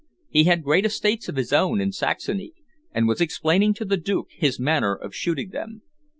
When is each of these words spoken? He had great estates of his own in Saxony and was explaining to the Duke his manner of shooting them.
He 0.29 0.45
had 0.45 0.63
great 0.63 0.83
estates 0.83 1.29
of 1.29 1.35
his 1.35 1.53
own 1.53 1.79
in 1.79 1.91
Saxony 1.91 2.53
and 2.91 3.07
was 3.07 3.21
explaining 3.21 3.75
to 3.75 3.85
the 3.85 3.97
Duke 3.97 4.29
his 4.31 4.59
manner 4.59 4.95
of 4.95 5.13
shooting 5.13 5.49
them. 5.51 5.83